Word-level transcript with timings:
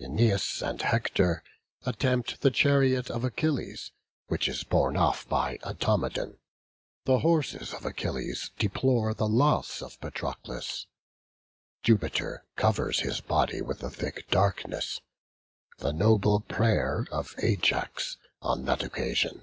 Æneas 0.00 0.62
and 0.64 0.80
Hector 0.80 1.42
attempt 1.84 2.42
the 2.42 2.50
chariot 2.52 3.10
of 3.10 3.24
Achilles, 3.24 3.90
which 4.28 4.46
is 4.46 4.62
borne 4.62 4.96
off 4.96 5.28
by 5.28 5.58
Automedon. 5.64 6.38
The 7.06 7.18
horses 7.18 7.74
of 7.74 7.84
Achilles 7.84 8.52
deplore 8.56 9.14
the 9.14 9.26
loss 9.26 9.82
of 9.82 10.00
Patroclus; 10.00 10.86
Jupiter 11.82 12.44
covers 12.54 13.00
his 13.00 13.20
body 13.20 13.60
with 13.60 13.82
a 13.82 13.90
thick 13.90 14.30
darkness; 14.30 15.00
the 15.78 15.92
noble 15.92 16.38
prayer 16.38 17.08
of 17.10 17.34
Ajax 17.42 18.16
on 18.40 18.66
that 18.66 18.84
occasion. 18.84 19.42